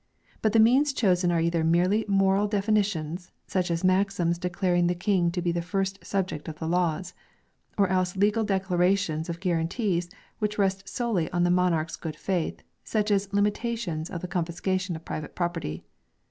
[0.41, 5.29] But the means chosen are either merely moral definitions such as maxims declaring the King
[5.29, 7.13] to be the first subject of the laws
[7.77, 10.09] or else legal declarations of guarantees
[10.39, 14.95] which rest solely on the monarch's good faith, such as limita tions of the confiscation
[14.95, 15.83] of private property.